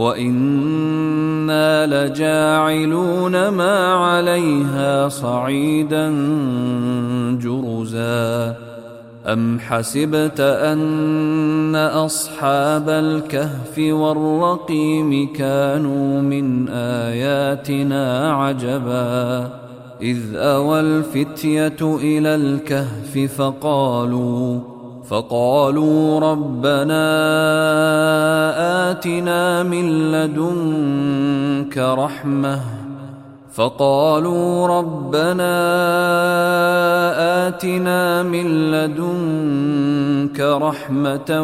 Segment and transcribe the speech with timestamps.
[0.00, 6.08] وأنا لجاعلون ما عليها صعيدا
[7.42, 8.56] جرزا
[9.26, 19.48] ام حسبت ان اصحاب الكهف والرقيم كانوا من اياتنا عجبا
[20.02, 24.69] اذ اوى الفتيه إلى الكهف فقالوا
[25.10, 27.06] فقالوا ربنا
[28.90, 32.60] آتنا من لدنك رحمة.
[33.52, 35.56] فقالوا ربنا
[37.48, 41.42] آتنا من لدنك رحمة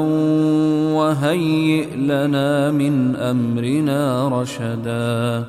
[0.96, 5.44] وهيئ لنا من أمرنا رشدا.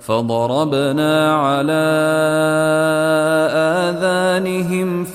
[0.00, 1.84] فضربنا على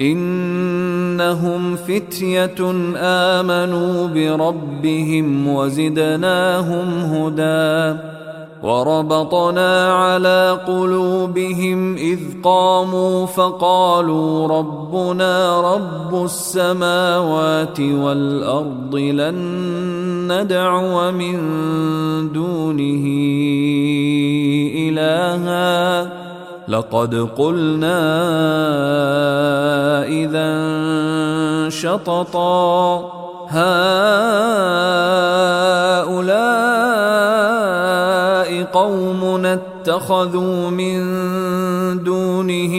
[0.00, 7.98] إنهم فتية آمنوا بربهم وزدناهم هدى
[8.62, 19.34] وربطنا على قلوبهم إذ قاموا فقالوا ربنا رب السماوات والأرض لن
[20.32, 21.38] ندعو من
[22.32, 23.04] دونه
[24.76, 26.33] إلهًا
[26.68, 28.00] لقد قلنا
[30.08, 30.48] إذا
[31.68, 32.98] شططا
[33.48, 33.74] هؤلاء
[38.72, 40.98] قوم اتخذوا من
[42.02, 42.74] دونه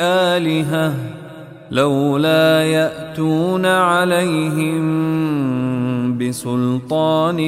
[0.00, 0.94] آلهة
[1.70, 4.86] لولا يأتون عليهم
[6.18, 7.38] بسلطان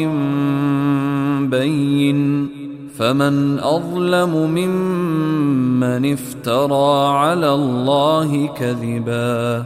[1.50, 2.57] بين
[2.98, 9.64] فمن أظلم ممن افترى على الله كذبا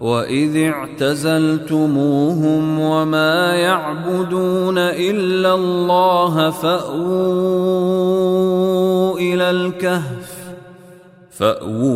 [0.00, 1.98] وإذ اعتزلتموهم
[2.78, 7.08] وما يعبدون إلا الله فأووا
[9.18, 10.36] إلى الكهف
[11.30, 11.86] فأووا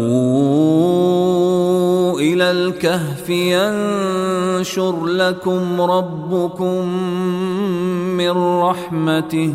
[2.20, 6.86] إلى الكهف ينشر لكم ربكم
[8.16, 8.30] من
[8.60, 9.54] رحمته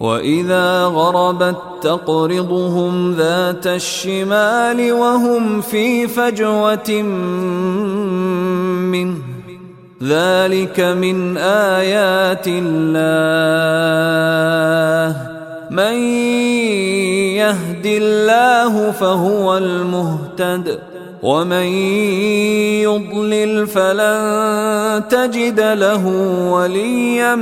[0.00, 7.02] واذا غربت تقرضهم ذات الشمال وهم في فجوه
[8.92, 9.16] منه
[10.02, 13.50] ذلك من ايات الله
[15.70, 15.94] من
[17.36, 20.89] يهد الله فهو المهتد
[21.22, 21.66] ومن
[22.80, 26.06] يضلل فلن تجد له
[26.52, 27.34] وليا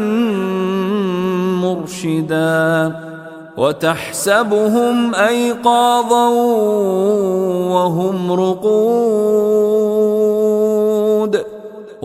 [1.63, 2.93] مرشدا
[3.57, 6.29] وتحسبهم أيقاظا
[7.71, 9.98] وهم رقود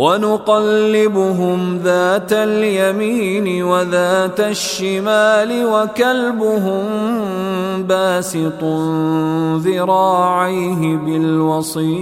[0.04, 6.84] ونقلبهم ذات اليمين وذات الشمال وكلبهم
[7.84, 8.64] باسط
[9.66, 11.94] ذراعيه بالوصيد.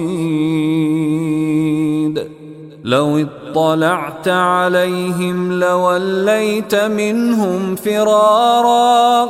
[2.83, 9.29] لو اطلعت عليهم لوليت منهم فرارا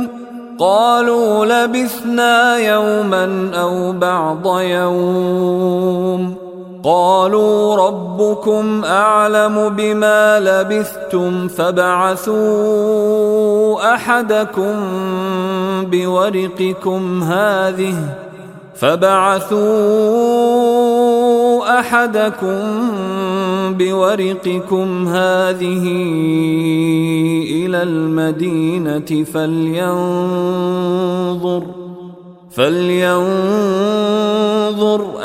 [0.61, 6.35] قالوا لبثنا يوما أو بعض يوم.
[6.83, 12.41] قالوا ربكم أعلم بما لبثتم فابعثوا
[13.93, 14.75] أحدكم
[15.85, 17.95] بورقكم هذه
[18.75, 19.61] فبعثوا
[21.79, 22.61] أحدكم
[23.77, 25.83] بورقكم هذه
[27.65, 30.41] إلى المدينة فلينظر
[32.51, 33.21] فلينظر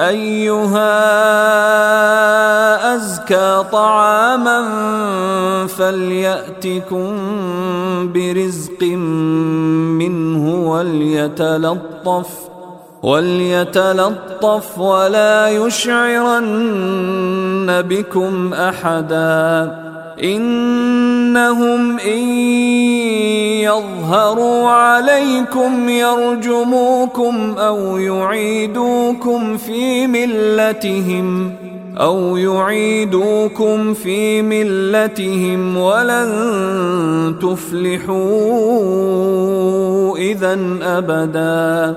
[0.09, 0.97] أيها
[2.97, 4.67] أزكى طعاما
[5.67, 7.17] فليأتكم
[8.13, 12.56] برزق منه وليتلطف
[13.03, 16.87] وليتلطف ولا يشعرن
[17.89, 19.77] بكم احدا
[20.23, 22.19] انهم ان
[23.63, 31.53] يظهروا عليكم يرجموكم أو يعيدوكم في ملتهم
[32.01, 38.17] أو يعيدوكم في ملتهم ولن تفلحوا
[40.17, 41.97] اذا ابدا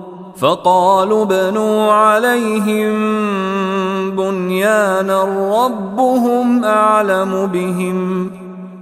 [0.41, 2.91] فقالوا ابنوا عليهم
[4.15, 5.23] بنيانا
[5.65, 8.31] ربهم أعلم بهم.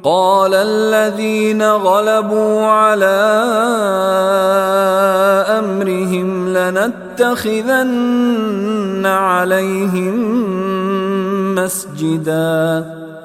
[0.04, 3.20] قال الذين غلبوا على
[5.60, 7.90] أمرهم لنتخذن
[9.06, 10.16] عليهم
[11.56, 12.86] مسجدا.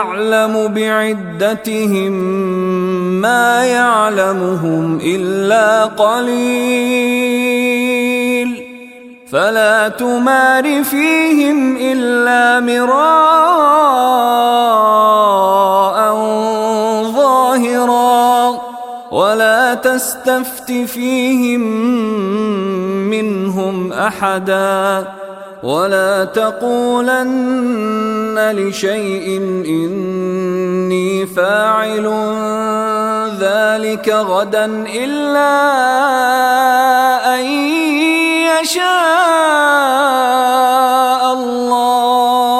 [0.00, 2.12] اعلم بعدتهم
[3.20, 6.70] ما يعلمهم إلا قليل.
[9.32, 13.00] فلا تمار فيهم إلا مراء
[17.16, 18.60] ظاهرا.
[19.10, 21.60] ولا تستفت فيهم
[23.10, 25.19] منهم أحدا.
[25.62, 27.60] ولا تقولن
[28.56, 32.06] لشيء اني فاعل
[33.40, 34.64] ذلك غدا
[34.94, 35.60] الا
[37.36, 37.44] ان
[38.60, 38.92] يشاء
[41.32, 42.59] الله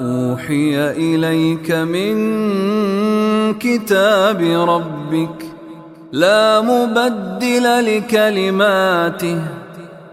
[0.31, 2.13] أوحي إليك من
[3.53, 5.45] كتاب ربك
[6.11, 9.39] لا مبدل لكلماته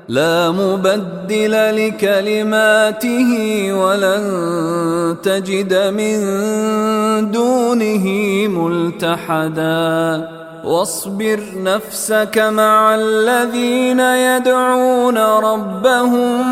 [0.09, 3.31] لا مبدل لكلماته
[3.73, 6.19] ولن تجد من
[7.31, 8.07] دونه
[8.49, 10.29] ملتحدا.
[10.65, 16.43] واصبر نفسك مع الذين يدعون ربهم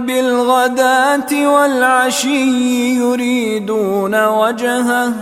[0.00, 5.12] بالغداة والعشي يريدون وجهه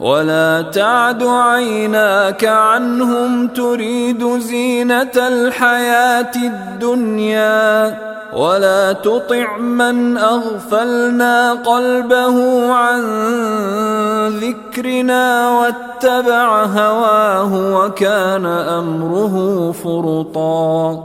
[0.00, 7.98] ولا تعد عيناك عنهم تريد زينة الحياة الدنيا
[8.32, 13.00] ولا تطع من أغفلنا قلبه عن
[14.28, 21.04] ذكرنا واتبع هواه وكان أمره فرطا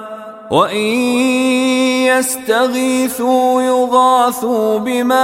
[0.51, 0.87] وان
[2.11, 5.21] يستغيثوا يغاثوا بماء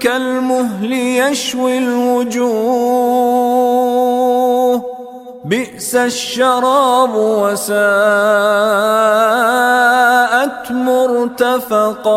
[0.00, 2.86] كالمهل يشوي الوجوه
[5.44, 7.76] بئس الشراب وساءت
[10.70, 12.16] مرتفقا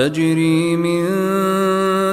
[0.00, 1.04] تجري من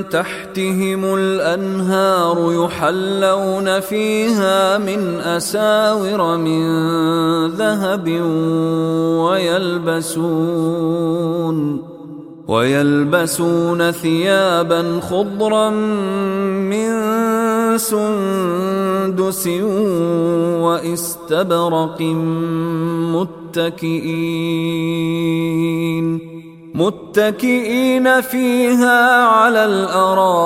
[0.10, 6.67] تحتهم الأنهار يحلون فيها من أساور من
[7.48, 8.08] ذهب
[9.88, 10.58] ويلبسون
[12.48, 16.91] ويلبسون ثيابا خضرا من
[17.77, 19.48] سندس
[20.60, 22.01] وإستبرق
[23.15, 24.27] متكئين
[26.77, 30.41] متكئين فيها على الأرائك.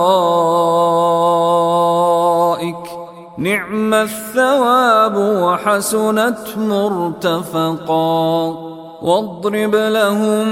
[3.37, 8.55] نعم الثواب وحسنت مرتفقا.
[9.01, 10.47] واضرب لهم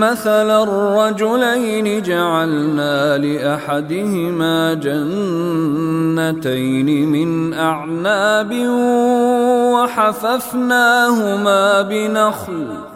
[0.00, 2.02] مثل الرجلين.
[2.02, 6.28] جعلنا لأحدهما جنتين
[7.08, 8.52] من أعناب
[9.74, 12.89] وحففناهما بنخل.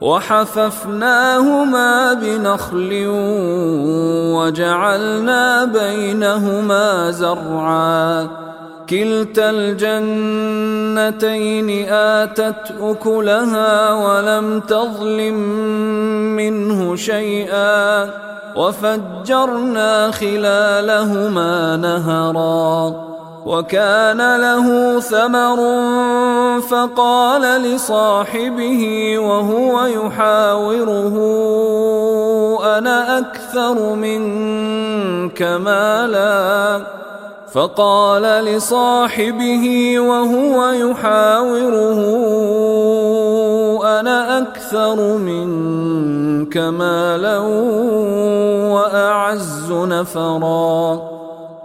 [0.00, 3.06] وحففناهما بنخل
[4.34, 8.28] وجعلنا بينهما زرعا.
[8.90, 9.88] كلتا الجنتين
[11.88, 15.34] آتت أكلها ولم تظلم
[16.36, 18.10] منه شيئا.
[18.56, 23.13] وفجرنا خلالهما نهرا.
[23.46, 25.58] وكان له ثمر
[26.60, 31.16] فقال لصاحبه وهو يحاوره
[32.78, 36.80] أنا أكثر منك مالا.
[37.52, 42.00] فقال لصاحبه وهو يحاوره
[44.00, 47.38] أنا أكثر منك مالا
[48.74, 51.13] وأعز نفرا.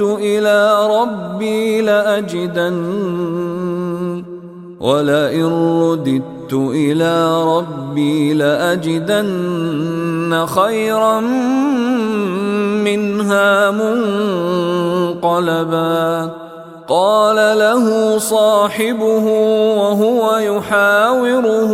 [0.00, 2.80] إلى ربي لأجدن
[4.80, 11.20] ولئن رددت إلى ربي لأجدن خيرا
[12.80, 13.70] منها
[15.20, 16.30] منقلبا.
[16.88, 19.24] قال له صاحبه
[19.78, 21.72] وهو يحاوره.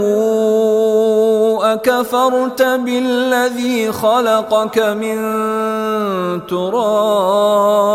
[1.72, 5.16] أكفرت بالذي خلقك من
[6.46, 7.86] تراب.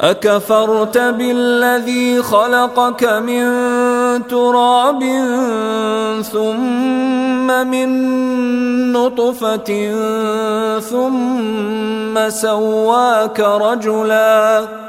[0.00, 3.44] أكفرت بالذي خلقك من
[4.28, 5.02] تراب
[6.32, 7.88] ثم من
[8.92, 9.70] نطفة
[10.80, 14.88] ثم سواك رجلاً.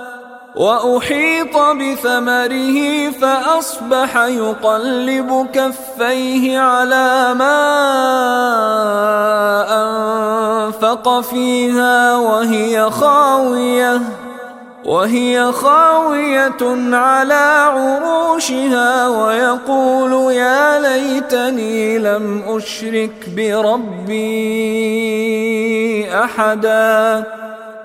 [0.55, 7.61] وأحيط بثمره فأصبح يقلب كفيه على ما
[9.71, 14.01] أنفق فيها وهي خاوية
[14.85, 24.21] وهي خاوية على عروشها ويقول يا ليتني لم أشرك بربي
[26.23, 27.50] أحداً.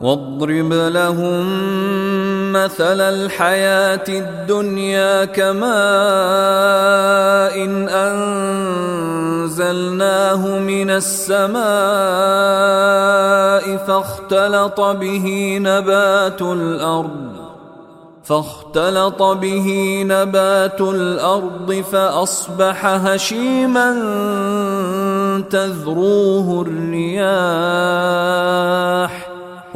[0.00, 1.42] واضرب لهم
[2.52, 5.68] مثل الحياة الدنيا كماء
[7.64, 7.88] إن
[9.48, 11.58] أنزلناه من السماء
[13.76, 17.38] فاختلط به نبات الأرض
[18.28, 23.94] فاختلط به نبات الأرض فأصبح هشيما
[25.50, 27.28] تذروه الرياح.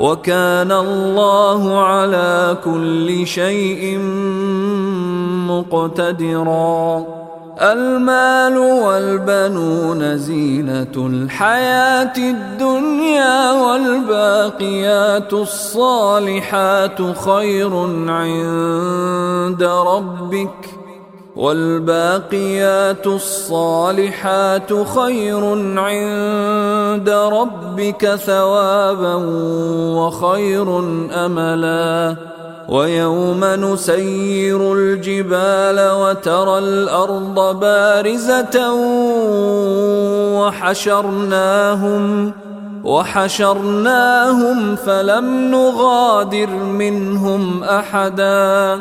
[0.03, 3.99] وكان الله على كل شيء
[5.47, 7.05] مقتدرا.
[7.61, 17.77] المال والبنون زينة الحياة الدنيا والباقيات الصالحات خير
[18.09, 20.82] عند ربك.
[21.37, 25.45] والباقيات الصالحات خير
[25.79, 29.15] عند ربك ثوابا
[29.97, 30.79] وخير
[31.27, 32.17] أملا.
[32.69, 38.75] ويوم نسير الجبال وترى الأرض بارزة
[40.41, 42.33] وحشرناهم
[42.85, 48.81] وحشرناهم فلم نغادر منهم أحدا.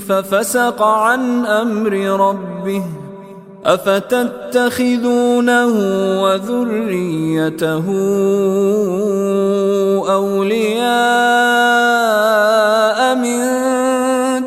[0.00, 1.92] ففسق عن أمر
[2.28, 2.82] ربه
[3.66, 5.66] أفتتخذونه
[6.22, 7.84] وذريته
[10.12, 10.74] أولياء
[13.14, 13.40] من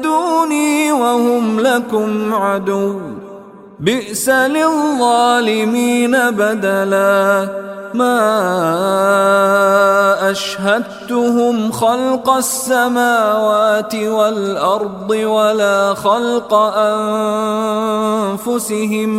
[0.01, 2.99] دوني وهم لكم عدو
[3.79, 7.47] بئس للظالمين بدلا
[7.93, 8.31] ما
[10.31, 16.53] أشهدتهم خلق السماوات والأرض ولا خلق
[18.33, 19.09] أنفسهم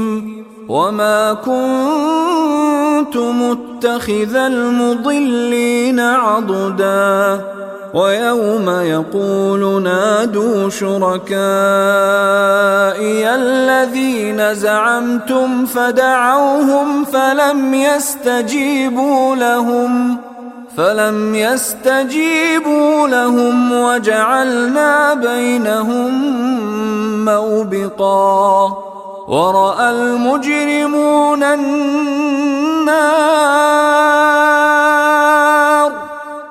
[0.69, 7.45] وما كنت متخذ المضلين عضدا
[7.95, 11.35] ويوم يقول نادوا شركائي
[13.35, 20.17] الذين زعمتم فدعوهم فلم يستجيبوا لهم
[20.77, 26.15] فلم يستجيبوا لهم وجعلنا بينهم
[27.25, 28.91] موبقا.
[29.29, 32.91] ورأى المجرمون النار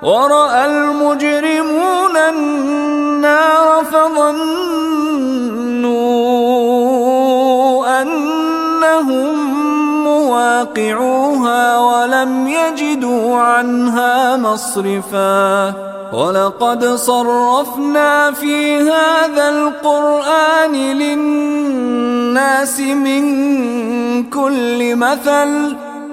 [0.02, 4.32] ورأى المجرمون النار فظنوا
[8.02, 9.34] أنهم
[10.04, 15.74] مواقعوها ولم يجدوا عنها مصرفا.
[16.14, 23.24] ولقد صرفنا في هذا القرآن للناس من
[24.24, 25.76] كل مثل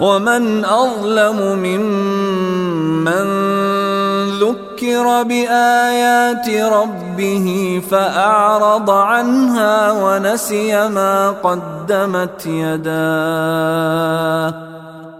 [0.00, 3.28] ومن أظلم ممن
[4.40, 13.98] ذكر بآيات ربه فأعرض عنها ونسي ما قدمت يداه.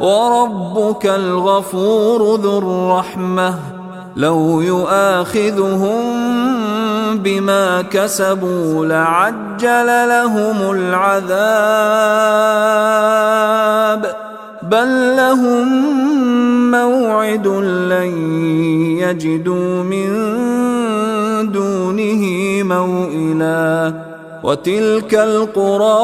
[0.00, 3.54] وربك الغفور ذو الرحمة.
[4.16, 6.02] لو يؤاخذهم
[7.18, 11.48] بما كسبوا لعجل لهم العذاب.
[14.62, 15.68] بل لهم
[16.70, 18.12] موعد لن
[18.98, 20.08] يجدوا من
[21.52, 22.22] دونه
[22.62, 24.07] موئلا.
[24.42, 25.98] وتلك القرى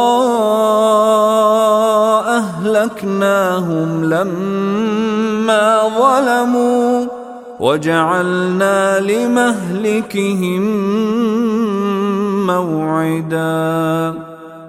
[2.26, 7.06] أهلكناهم لما ظلموا
[7.60, 10.62] وجعلنا لمهلكهم
[12.46, 14.14] موعدا.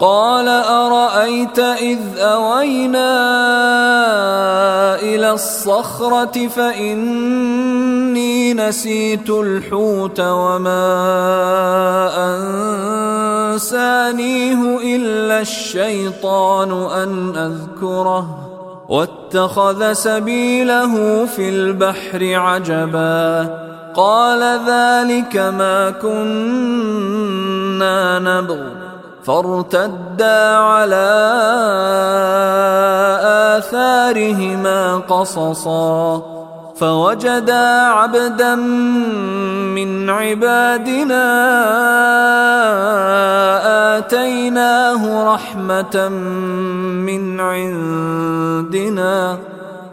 [0.00, 3.10] قال أرأيت إذ أوينا
[5.02, 8.08] إلى الصخرة فإني
[8.54, 10.88] نسيت الحوت وما
[13.54, 16.70] أنسانيه إلا الشيطان
[17.02, 18.38] أن أذكره
[18.88, 23.58] واتخذ سبيله في البحر عجبا
[23.94, 27.38] قال ذلك ما كنا
[28.18, 28.87] نبغي
[29.28, 31.08] فارتدا على
[33.58, 36.22] آثارهما قصصا
[36.80, 37.66] فوجدا
[37.98, 38.54] عبدا
[39.76, 41.24] من عبادنا
[43.98, 46.08] آتيناه رحمة
[47.08, 49.38] من عندنا.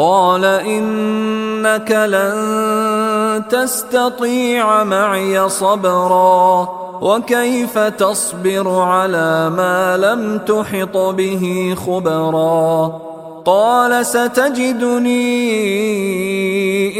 [0.00, 6.68] قال إنك لن تستطيع معي صبرا
[7.00, 13.00] وكيف تصبر على ما لم تحط به خبرا
[13.44, 15.10] قال ستجدني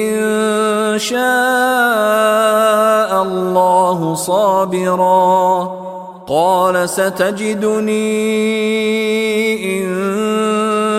[0.09, 1.21] إن شاء
[3.23, 5.71] الله صابرا
[6.29, 8.01] قال ستجدني
[9.79, 10.60] إن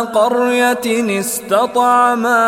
[0.00, 2.44] قرية استطعما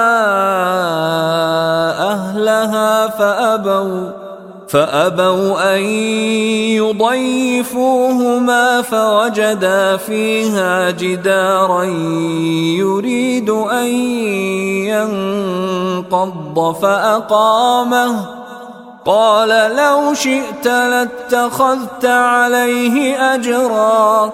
[2.13, 4.11] أهلها فأبوا
[4.69, 5.83] فأبوا أن
[6.83, 11.85] يضيفوهما فوجدا فيها جدارا
[12.79, 13.87] يريد أن
[16.07, 18.27] ينقض فأقامه.
[19.05, 24.33] قال لو شئت لاتخذت عليه اجرا.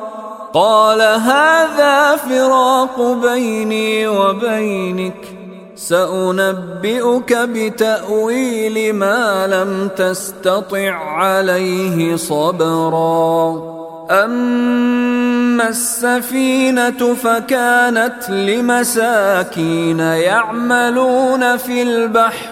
[0.54, 5.38] قال هذا فراق بيني وبينك
[5.76, 13.72] سأنبئك بتأويل ما لم تستطع عليه صبرا.
[14.10, 22.51] أما السفينة فكانت لمساكين يعملون في البحر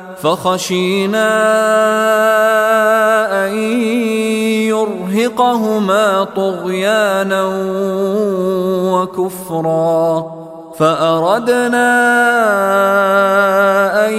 [0.23, 1.27] فخشينا
[3.45, 3.53] أن
[4.69, 7.43] يرهقهما طغيانا
[8.93, 10.25] وكفرا
[10.77, 11.91] فأردنا
[14.07, 14.13] أن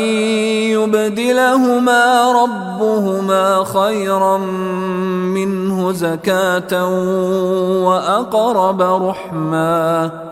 [0.74, 4.38] يبدلهما ربهما خيرا
[5.36, 6.86] منه زكاة
[7.84, 10.31] وأقرب رحمًا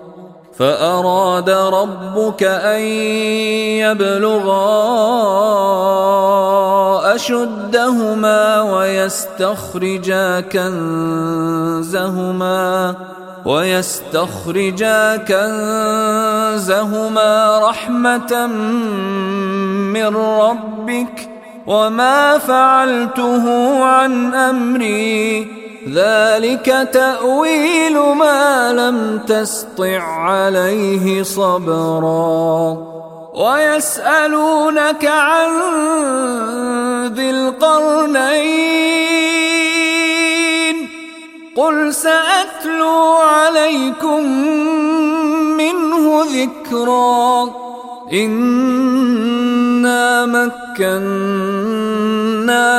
[0.61, 2.81] فأراد ربك أن
[3.81, 4.65] يبلغا
[7.15, 11.95] أشدهما ويستخرجا كنزهما
[13.45, 16.49] ويستخرجا كنزهما
[17.69, 18.47] رحمة
[19.97, 21.29] من ربك
[21.67, 23.45] وما فعلته
[23.83, 32.77] عن أمري ذلك تأويل ما لم تسطع عليه صبرا.
[33.33, 35.49] ويسألونك عن
[37.13, 38.61] ذي القرنين.
[41.55, 44.23] قل سأتلو عليكم
[45.57, 47.49] منه ذكرا.
[49.81, 51.57] إنا مكنا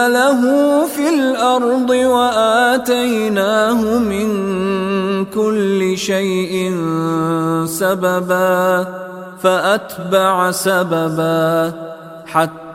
[0.08, 0.40] له
[0.86, 4.28] في الأرض وآتيناه من
[5.24, 6.76] كل شيء
[7.66, 8.86] سببا
[9.42, 11.72] فأتبع سببا
[12.26, 12.71] حتى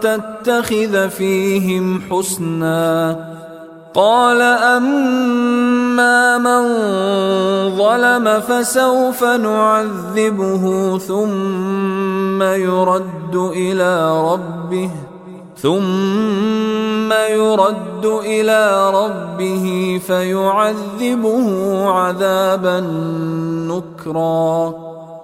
[0.00, 3.16] تتخذ فيهم حسنا
[3.94, 6.62] قال أما من
[7.76, 14.90] ظلم فسوف نعذبه ثم يرد إلى ربه
[15.56, 21.48] ثم يرد إلى ربه فيعذبه
[21.88, 22.80] عذابا
[23.68, 24.89] نكرا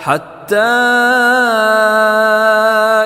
[0.00, 0.56] حتى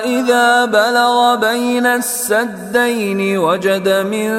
[0.05, 4.29] إذا بلغ بين السدين وجد من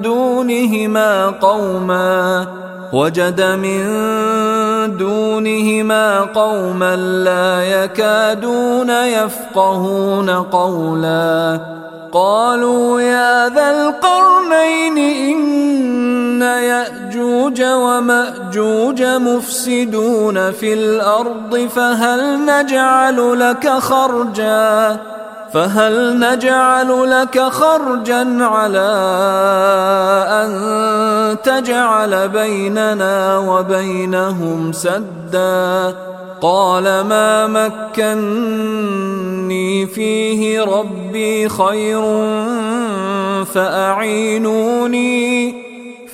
[0.00, 2.46] دونهما قوما
[2.92, 3.86] وجد من
[4.96, 11.60] دونهما قوما لا يكادون يفقهون قولا.
[12.12, 15.38] قالوا يا ذا القرنين إن
[16.42, 24.96] يأجوج ومأجوج مفسدون في الأرض فهل نجعل لك خرجا؟
[25.54, 28.88] فهل نجعل لك خرجا على
[30.30, 35.94] أن تجعل بيننا وبينهم سدا؟
[36.40, 38.26] قال ما مكني
[39.86, 42.02] فيه ربي خير
[43.44, 44.48] فأعينوني.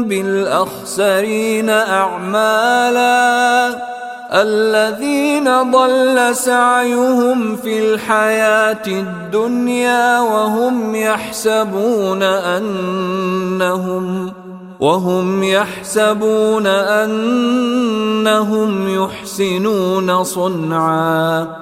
[0.00, 3.12] بالأخسرين أعمالا
[4.32, 14.02] الذين ضل سعيهم في الحياة الدنيا وهم يحسبون أنهم
[14.80, 18.24] وهم يحسبون أنهم
[19.04, 21.61] يحسنون صنعا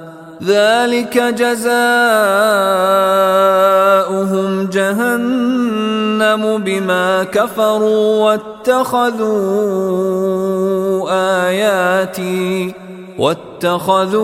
[0.43, 1.71] ذلك جزاؤهم
[4.67, 9.21] جهنم بما كفروا واتخذوا
[11.47, 12.73] آياتي
[13.17, 14.21] واتخذوا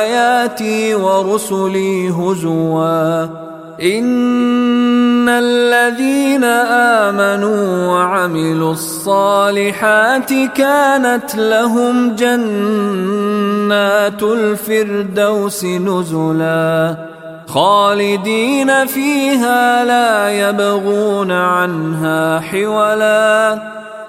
[0.00, 3.45] آياتي ورسلي هزوا.
[3.82, 6.44] إن الذين
[7.04, 13.42] آمنوا وعملوا الصالحات كانت لهم جنات
[14.22, 16.96] الفردوس نزلا
[17.48, 23.58] خالدين فيها لا يبغون عنها حولا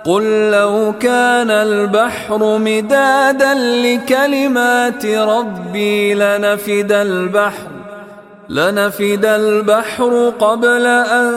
[0.05, 7.76] قل لو كان البحر مدادا لكلمات ربي لنفد البحر
[8.49, 11.33] لنفد البحر قبل أن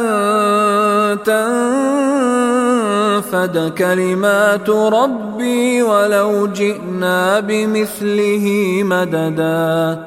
[3.24, 8.46] تنفد كلمات ربي ولو جئنا بمثله
[8.84, 9.98] مددا.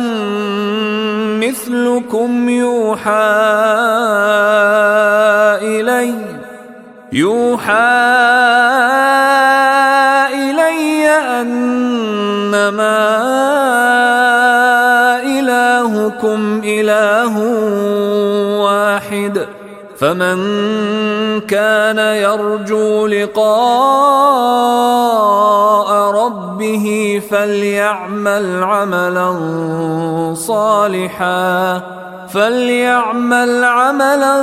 [1.46, 3.10] مثلكم يوحى
[5.62, 6.14] إلي.
[7.12, 9.95] يوحى إلي
[11.40, 12.96] أنما
[15.22, 17.38] إلهكم إله
[18.62, 19.46] واحد
[19.98, 20.36] فمن
[21.40, 24.46] كان يرجو لقاء
[26.10, 29.34] ربه فليعمل عملا
[30.34, 31.82] صالحا
[32.28, 34.42] فليعمل عملا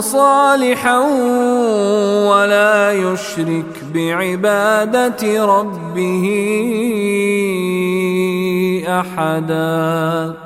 [0.00, 0.98] صالحا
[2.28, 6.24] ولا يشرك بعبادة ربه
[8.88, 10.43] أحدا.